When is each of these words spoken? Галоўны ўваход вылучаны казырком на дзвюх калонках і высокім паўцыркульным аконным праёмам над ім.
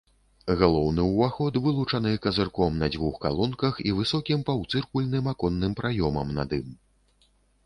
Галоўны 0.59 1.03
ўваход 1.09 1.59
вылучаны 1.65 2.13
казырком 2.23 2.79
на 2.85 2.89
дзвюх 2.95 3.19
калонках 3.27 3.73
і 3.91 3.93
высокім 3.99 4.39
паўцыркульным 4.49 5.31
аконным 5.35 5.77
праёмам 5.83 6.35
над 6.41 6.49
ім. 6.61 6.67